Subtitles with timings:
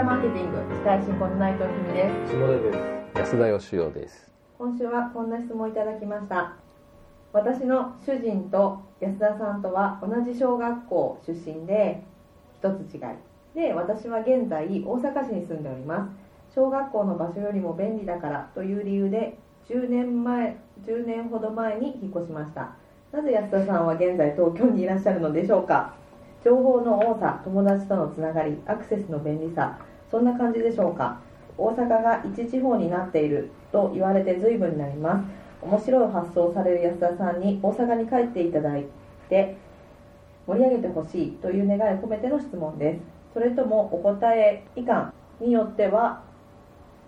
[0.00, 3.18] ラマーケティング司会進行の内藤君です下出です。
[3.18, 4.32] 安田義雄です。
[4.56, 6.56] 今週はこんな質問をいただきました。
[7.34, 12.02] 私の主人と安田さんとは同じ小学校出身で
[12.62, 13.00] 一つ違い。
[13.54, 16.08] で私は現在大阪市に住んでおりま
[16.48, 16.54] す。
[16.54, 19.36] 小学校の場所よりも便利だからという理由で
[19.68, 22.72] 10年前10年ほど前に引っ越しました。
[23.12, 25.99] なぜ安田さんは現在東京にいらっしゃるのでしょうか？
[26.44, 29.78] 情報の多さ友達とのつながりアクセスの便利さ
[30.10, 31.20] そんな感じでしょうか？
[31.58, 35.26] 大阪が一地方になっていると言われて随分になります。
[35.62, 38.86] 面白い発想をされる安田さんに大阪に帰っていただい
[39.28, 39.58] て
[40.46, 43.00] 盛り上げてほしいという願いを込めての質問です。
[43.34, 46.22] それともお答え以下によっては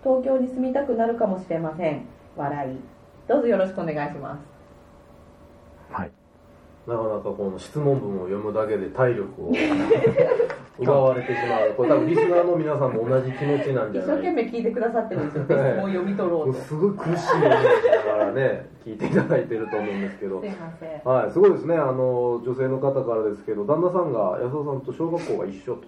[0.03, 2.05] 東京に住みたくなるかもしれません。
[2.37, 2.77] 笑い。
[3.27, 4.52] どうぞよろしくお願いします。
[6.85, 9.51] なかなかこの質問文を読むだけで体力を
[10.79, 11.73] 奪われてしまう。
[11.77, 14.17] これ多分リスナーの皆さんも同じ気持ちなんじ一ゃない？
[14.17, 20.43] 生懸命聞いてくださってるんですよ質問を読み取ろうとすすごい苦しい思いをしながらね聞いていただいてると思うんですけど。
[20.43, 21.01] いません。
[21.09, 21.31] はい。
[21.31, 21.75] すごいですね。
[21.77, 25.83] あの女性の方からですけど旦那さんが安田さんと小学校が一緒と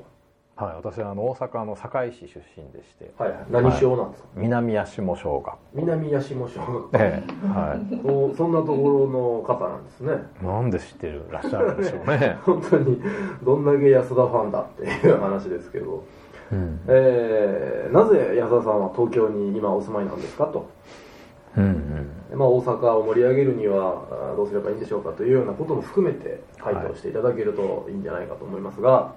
[0.56, 5.58] はい私はあの大阪の堺市出身でしてはいはい何小なんですか、南八下小学校。
[5.74, 6.90] 南八下小学校。
[6.94, 8.36] ええはい。
[8.38, 10.14] そんなところの方なんですね。
[10.42, 12.38] なんで知ってるらっしゃるんでしょうね。
[12.44, 13.02] 本当に
[13.44, 16.04] どんだけ安田ファンだっていう話ですけど、
[16.54, 16.80] うん。
[16.88, 20.68] えーなぜ安田さんは東京に今お住まいなんですかと、
[21.58, 29.14] うんまあ、大阪を盛り上げるにはあどうすればいいんでしょうかというようなことも含めて回答していただけるといいんじゃないかと思いますが、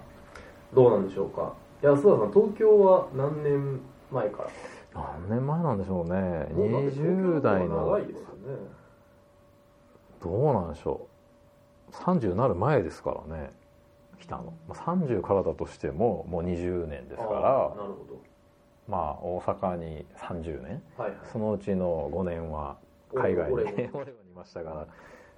[0.73, 1.53] どうなんでしょうか？
[1.81, 3.79] 安田さん東京は何年
[4.11, 4.49] 前から？
[4.93, 6.11] 何年前なんでしょうね。
[6.53, 7.75] もうだって東京20代の。
[7.87, 8.25] 長いですよね
[10.21, 11.07] どうなんでしょ
[11.91, 11.93] う。
[11.93, 13.51] 30なる前ですからね。
[14.19, 14.53] 来たの。
[14.67, 17.39] まあ30からだとしてももう20年ですから。
[17.39, 18.05] なるほ
[18.87, 20.83] まあ大阪に30年。
[20.97, 21.19] どはいはい。
[21.31, 22.77] そのうちの5年は
[23.15, 23.53] 海外に。
[23.53, 23.87] オレにい
[24.35, 24.87] ましたから。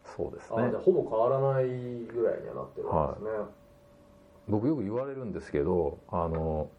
[0.03, 3.45] そうですあねじゃあほぼ変わらないぐらいにはなってるわけですね、
[4.51, 6.69] 僕よく言われるんですけどあの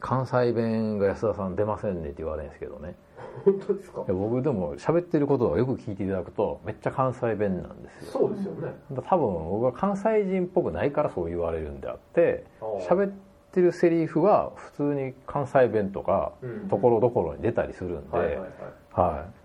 [0.00, 2.96] 関西弁が安田さん出ませんねって言われるんですけどね。
[3.44, 4.02] 本当ですか？
[4.08, 8.12] 僕でも喋ってることをよく聞いていただくとめっちゃ関西弁なんですよ。
[8.12, 8.74] そうですよね。
[8.92, 12.44] だ多分僕は関西人っぽくないからそう言われるんであって
[12.88, 13.12] 喋っ
[13.52, 16.68] てるセリフは普通に関西弁とかうん。
[16.68, 18.16] ところどころに出たりするんで、
[18.92, 19.39] はい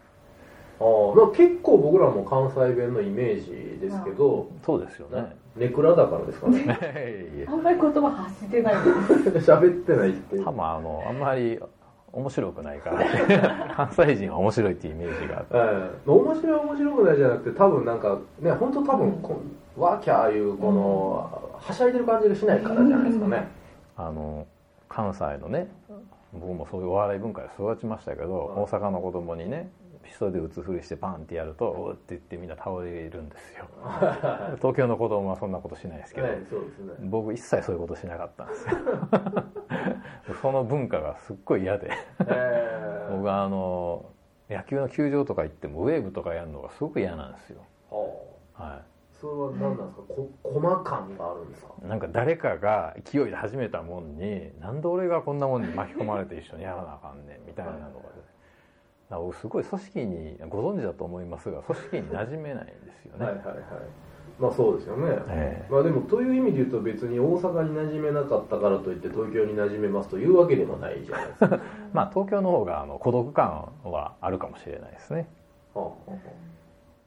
[0.80, 5.36] あ結構僕らも関西弁のイメージですけどい、そうですよね。
[5.56, 6.60] ネクラだからですかね。
[6.62, 8.74] いえいえあんまり言葉発してない
[9.32, 9.48] です。
[9.52, 10.46] 喋ってないっていう。
[10.46, 11.60] 多分あのあんまり
[12.12, 15.50] 面白くないから 関西人は面白いっていうイメージがあって。
[15.54, 16.10] ええ。
[16.10, 19.38] 面白い面白くないじゃなくて多分なんかね本当多分こ
[19.78, 23.48] うワーキャーいうこの、はしゃいでる感じがしないからじゃないですかね、
[23.98, 24.46] あの
[24.88, 25.68] 関西のね
[26.32, 29.70] 僕もそういうお笑い文化で育ちましたけど、大阪の子供にね
[30.06, 33.66] ピストルで撃つふりしてパンってやると「おう」って言ってみんな倒れるんですよ。
[34.58, 36.94] 東京の子供はそんなことしないですけど、はいすね。
[37.02, 38.76] 僕一切そういうことしなかったんですよ。
[40.42, 41.90] その文化がすっごい嫌で。
[42.22, 44.06] ええ僕はあの
[44.50, 48.08] 野球の球場とか行ってもウェーブとかやるのがすごく嫌なんですよ、は
[48.60, 48.64] あ。
[48.64, 50.04] はそれは何なんですか？
[50.08, 51.74] こ駒感があるんですか？
[51.84, 58.35] い、なんか誰かが勢いで始めたもんになんで俺がこんなもんに巻き込まれて一緒にやらなあかんねんみたいなのがねだから僕
[59.34, 63.58] すごい組織にご存知だと思いますが組織に馴染めないんですよね、はいはいはい。
[64.40, 65.72] まあそうですよね、ええ。
[65.72, 71.60] まあでもという意味で言うと別に大阪に馴染めなかったからといって東京に馴染めますというわけでもないじゃないですか、は
[71.94, 75.28] まあ東京の方があの孤独感はあるかもしれないですね。
[75.76, 76.18] あはあは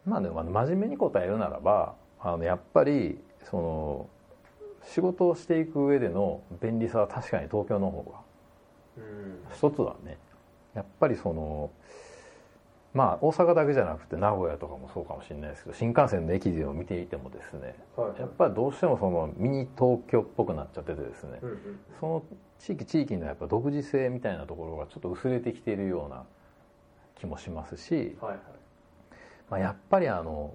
[0.06, 4.06] まあでも真面目に答えるならばあのやっぱりその
[4.82, 8.20] 仕事をしていく上での便利さは確かに東京の方があ
[8.97, 9.38] うん。
[9.50, 10.16] 一つはね
[10.75, 11.71] やっぱりその
[12.95, 18.21] まあ大阪だけじゃなくて名古屋とかもそうかもしれないですけど新幹線の駅でも見ていてもですねはい。
[18.21, 21.59] やっぱりどうしてもそのミニ東京っぽくなっちゃっててですねうんうん。
[22.01, 22.22] その
[22.59, 26.25] 地域地域のやっぱ独自性みたいなところがちょっと薄れてきているような
[27.19, 28.39] 気もしますし、はいはい。
[29.51, 30.54] まあ、やっぱりあの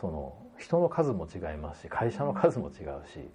[0.00, 2.74] その人の数も違いますし会社の数も違う
[3.12, 3.28] し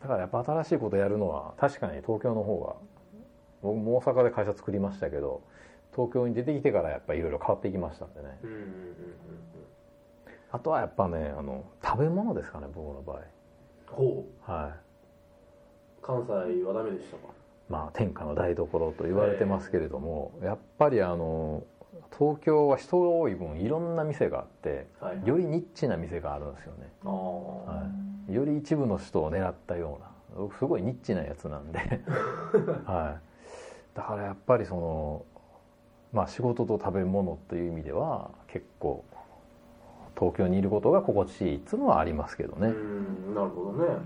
[0.00, 2.76] だからやっぱ新しいことやるのは確かに東京の方が
[3.62, 5.42] 僕も大阪で会社作りましたけど
[5.94, 8.38] 東京に出てきてからやっぱりいろいろ変わっていきましたんでね。
[8.42, 8.66] うんうんうんうん
[10.52, 13.20] あとはやっぱねあの食べ物ですかね僕の場合。
[13.88, 14.50] ほう。
[14.50, 16.00] はい。
[16.00, 17.34] 関西はダメでしたか？
[17.68, 21.64] まあ天下の台所と言われてますけれども、やっぱりあの
[22.16, 27.90] 東京は人が多い分いろんな店があってはいよりニッチな店があるんですよね、は
[28.28, 31.78] い、より一部の人を狙ったような僕すごいニッチなやつなんで、
[32.86, 33.20] はい、
[33.96, 35.24] だからやっぱりその
[36.12, 39.04] まあ仕事と食べ物という意味では結構
[40.18, 43.98] 東京にいることが心地いいっていうのはありますけどね、うんなるほどね。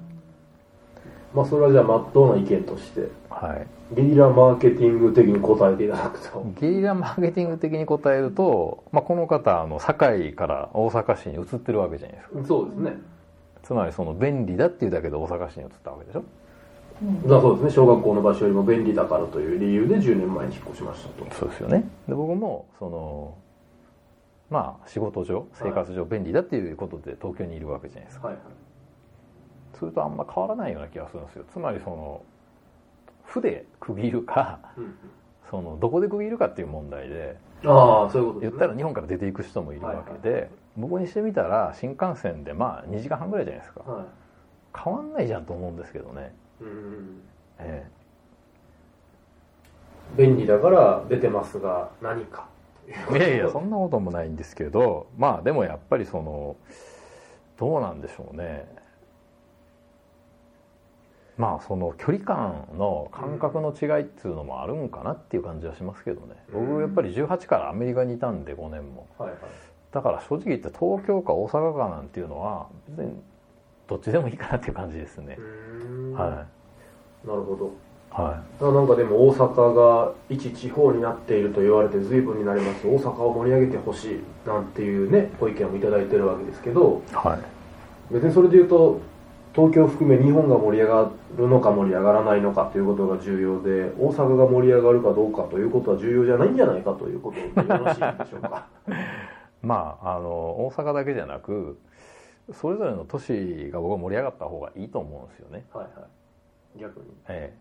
[1.34, 3.66] まあそれはじゃあ真っ当な意見としてはい。
[3.94, 6.44] ゲリラマーケティング的に答えていただくと。
[6.60, 12.46] ゲリラマーケティング的に答えると、まあ、この方あの堺から大阪市に移ってるわけじゃないですか。
[12.46, 12.98] そうですね。
[13.62, 16.20] つまりその便利だっていうだけで大阪市に移ったわけでしょ。
[16.20, 16.39] うん
[17.26, 17.70] だそうですね。
[17.70, 21.35] 小学校の場所よりも便利だからという理由で10年前に引っ越しましたと。
[21.35, 21.88] そうですよね。
[22.08, 23.35] で僕もその
[24.50, 28.29] まあ仕事上生活上便利だっていうことで東京にいるわけじゃないですか。
[28.29, 28.44] はいはい。
[29.79, 31.44] それとあんま変わらないような気がするんですよ。
[31.50, 32.23] つまりその
[33.25, 34.94] 負で区切るかうん
[35.50, 38.49] そのどこで区切るかっていう問題でああそういうことね。
[38.49, 43.81] 言ったら日本から出ていく人もいるわけで、僕にしてみたら新幹線でまあ2時間半ぐらいじゃないですか。
[43.91, 44.06] は
[44.76, 47.20] 変わんないじゃんと思うんですけどね、いうん。
[47.58, 47.86] え
[50.16, 52.48] 便利だから出てますが何か。
[52.88, 56.56] えいやいや そんなこともないんですけどまあでもやっぱりその
[57.58, 58.80] どうなんでしょうね。
[61.36, 66.34] まあその距離感の感覚の違いっていうのもあるんかなっていう感じはしますけどね。
[66.52, 69.06] 僕やっぱり18からアメリカにいたんで5年も。
[69.16, 69.38] はいはい。
[69.90, 73.22] だから正直言って東京か大阪かなんていうのは別に
[73.90, 75.37] どっちでもいいかなっていう感じですね。
[76.14, 76.46] は
[77.26, 77.66] なるほど。
[77.66, 77.69] い。
[78.12, 82.87] はあなんかでも大阪が一地方になっていると言われて随分になります。
[82.87, 89.00] 大阪を盛り上げてほしいなんていうねご意見もいただいてるわけですけどいはい別にそれで言うと
[89.54, 98.66] 東京を含め日本が盛り上がるのか盛り上がらないのかということが重要で大阪が盛り上がるかどうかということは重要じゃないんじゃないかということでよろしいでしょうか？
[99.62, 101.76] まああの大阪だけじゃなく
[102.52, 105.64] それぞれの都市が僕は盛り上がった方がいいと思うんですよね。
[105.73, 106.06] はいは
[106.76, 106.81] い。
[106.81, 107.06] 逆に。
[107.29, 107.52] え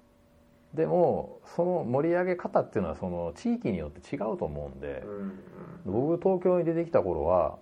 [0.73, 5.39] え、でもその盛り上げ方っていうのはその地域によって違うと思うんでうん
[5.85, 7.57] 僕東京に出てきた頃は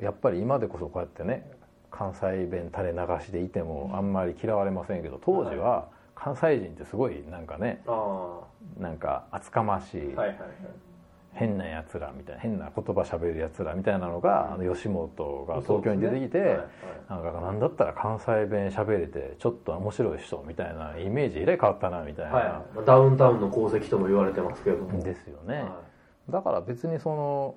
[0.00, 1.48] やっぱり今でこそこうやってね
[1.90, 8.40] 関西弁垂れ流しでいてもあんまり嫌われませんけど当時は関西人ってすごいなんかねあ
[8.78, 9.98] あなんか厚かましい。
[9.98, 10.36] はいはいはい
[11.32, 16.58] 変なやつらみたいな変な言葉喋るやつらみたいなのがあの吉本が東京に出てきて、はいはい。
[17.08, 22.44] なんかなんだったら関西弁喋れてちょっと面白い人みたいなイメージえらい変わったなみたいな、はい。
[22.44, 25.02] まあダウンタウンの功績とも言われてますけれども。
[25.02, 25.80] ですよね、は
[26.28, 27.54] だから別にその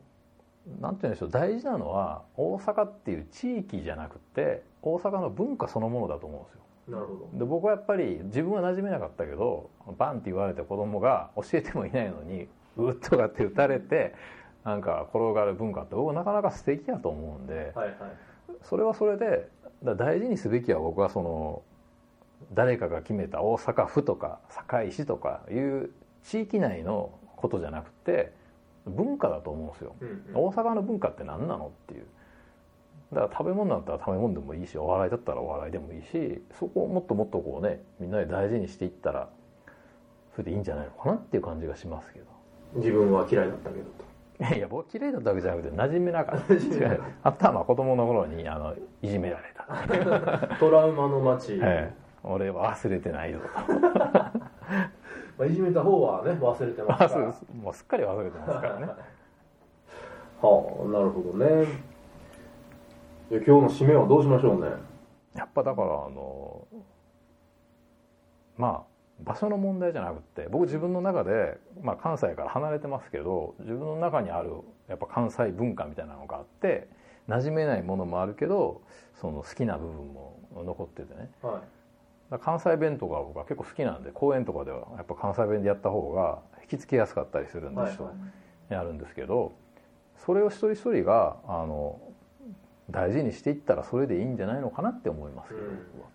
[0.79, 6.59] なんて言うんでしょう大事なのは大阪っていう地域じゃなくて大阪の文化そのものだと思うんですよ。
[6.87, 7.39] いなるほど。
[7.39, 12.47] で僕はやっぱり自分は馴染めなかったけどバンって言われて子供が教えてもいないのに
[12.77, 14.15] うっとかって打たれて
[14.63, 17.95] なんか転がる文化って僕はなかなか素敵やと思うんではいはい。
[18.63, 19.49] それはそれで
[19.83, 21.61] だ大事にすべきは僕はその
[22.53, 25.91] 誰かが決めた大阪府とか堺市とかいう
[26.23, 28.31] 地域内のことじゃなくて
[28.85, 29.95] 文化だと思うんですよ。
[30.01, 30.47] うんうん。
[30.47, 32.05] 大阪の文化って何なのっていう。
[33.13, 39.29] だから食べ物だったら食べ物でもいいしお笑いだったらお笑いでもいいしそこをもっともっとこうねみんなで大事にしていったら
[40.35, 42.25] それでいいんじゃないのかなっていう感じがしますけど
[42.75, 44.03] 自分は嫌いだったけどと。
[44.43, 46.53] いやいや僕嫌いだったわけじゃなくて馴染めなかった。
[46.53, 49.67] 違うあとはまあ子供の頃にあのいじめられた、
[50.57, 51.93] トラウマの街、ええ、
[52.24, 53.39] 俺は忘れてないよ。
[53.39, 53.45] と
[55.38, 57.33] まあ、いじめた方はね忘れてますから。
[57.53, 58.88] もうすっかり忘れてますからね。
[60.41, 61.65] はあなるほどね。
[63.29, 64.69] じゃあ今日の締めはどうしましょうね。
[65.36, 66.67] やっぱだからあの
[68.57, 74.51] まあ場所の問題じゃなくて僕自分の中で、まあ、関西から離れてますけど自分の中にある
[74.88, 76.88] やっぱ関西文化みたいなのがあって
[77.29, 78.82] 馴染めないものもあるけど
[79.22, 81.29] その好きな部分も残っててね。
[81.41, 81.60] は
[82.32, 82.39] い。
[82.39, 88.12] 関西弁とか僕は結構好きなんで公演とかではやっぱ関西弁でやった方が引きつけやすかったりするんではいすよ、
[88.70, 89.53] やるんですけど
[90.25, 92.00] それを一人一人があの
[92.89, 96.10] 大事にしていったらそれでいいんじゃないのかなって思いますけど、うん僕は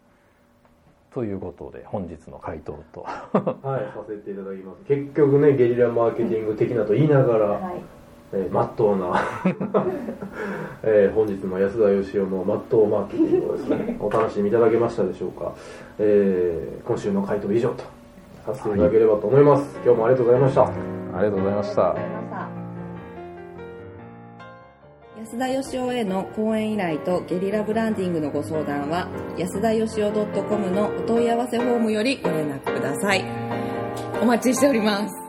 [1.12, 3.00] ということで本日の回答と。
[3.02, 4.84] はいさせていただきます。
[4.86, 7.74] 結局ねゲリラマーケティング的なと言いながら、はい。
[8.30, 9.22] えー、真っ当な、
[10.84, 15.54] えー本日も安田義雄の真っ当マーケティングをですね お楽しみいただけましたでしょうか、
[15.98, 17.84] えー今週の回答以上と
[18.44, 21.88] させていただければと思います、今日もありがとうございましたありがとうございました。
[21.88, 22.17] ありがとうございました
[25.28, 33.22] 安田義雄への講演依頼とゲリラブランディングのご相談は安田義雄 .com のお問い合わせフォームよりご連絡ください。
[34.22, 35.27] お待ちしております。